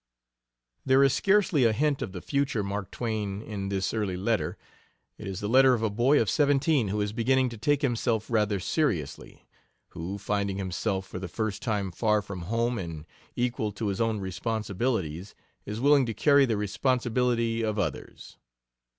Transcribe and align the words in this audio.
There 0.83 1.03
is 1.03 1.13
scarcely 1.13 1.63
a 1.63 1.73
hint 1.73 2.01
of 2.01 2.11
the 2.11 2.23
future 2.23 2.63
Mark 2.63 2.89
Twain 2.89 3.39
in 3.43 3.69
this 3.69 3.93
early 3.93 4.17
letter. 4.17 4.57
It 5.19 5.27
is 5.27 5.41
the 5.41 5.47
letter 5.47 5.75
of 5.75 5.83
a 5.83 5.91
boy 5.91 6.19
of 6.19 6.27
seventeen 6.27 6.87
who 6.87 7.01
is 7.01 7.13
beginning 7.13 7.49
to 7.49 7.57
take 7.59 7.83
himself 7.83 8.27
rather 8.31 8.59
seriously 8.59 9.45
who, 9.89 10.17
finding 10.17 10.57
himself 10.57 11.05
for 11.05 11.19
the 11.19 11.27
first 11.27 11.61
time 11.61 11.91
far 11.91 12.23
from 12.23 12.41
home 12.49 12.79
and 12.79 13.05
equal 13.35 13.71
to 13.73 13.89
his 13.89 14.01
own 14.01 14.19
responsibilities, 14.19 15.35
is 15.67 15.79
willing 15.79 16.07
to 16.07 16.15
carry 16.15 16.47
the 16.47 16.57
responsibility 16.57 17.61
of 17.61 17.77
others. 17.77 18.37